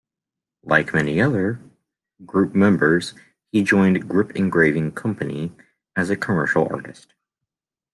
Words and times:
Like 0.63 0.95
many 0.95 1.21
other 1.21 1.59
Group 2.25 2.55
members, 2.55 3.13
he 3.51 3.61
joined 3.61 4.09
Grip 4.09 4.31
Engraving 4.35 4.93
Company 4.93 5.51
as 5.95 6.09
a 6.09 6.15
commercial 6.15 6.67
artist. 6.73 7.13